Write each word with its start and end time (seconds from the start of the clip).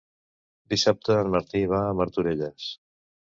Dissabte 0.73 1.17
en 1.25 1.29
Martí 1.35 1.61
va 1.75 1.83
a 1.91 1.93
Martorelles. 2.01 2.73